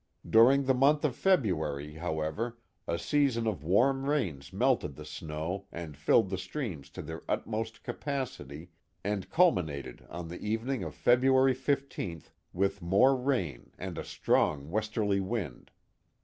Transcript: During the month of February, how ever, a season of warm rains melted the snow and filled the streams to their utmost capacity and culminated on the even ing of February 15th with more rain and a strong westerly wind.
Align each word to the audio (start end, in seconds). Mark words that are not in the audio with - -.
During 0.27 0.63
the 0.63 0.73
month 0.73 1.05
of 1.05 1.15
February, 1.15 1.93
how 1.93 2.21
ever, 2.21 2.57
a 2.87 2.97
season 2.97 3.45
of 3.45 3.63
warm 3.63 4.09
rains 4.09 4.51
melted 4.51 4.95
the 4.95 5.05
snow 5.05 5.67
and 5.71 5.95
filled 5.95 6.31
the 6.31 6.39
streams 6.39 6.89
to 6.97 7.03
their 7.03 7.21
utmost 7.29 7.83
capacity 7.83 8.71
and 9.03 9.29
culminated 9.29 10.03
on 10.09 10.27
the 10.27 10.39
even 10.41 10.71
ing 10.71 10.83
of 10.83 10.95
February 10.95 11.53
15th 11.53 12.31
with 12.51 12.81
more 12.81 13.15
rain 13.15 13.73
and 13.77 13.99
a 13.99 14.03
strong 14.03 14.71
westerly 14.71 15.19
wind. 15.19 15.69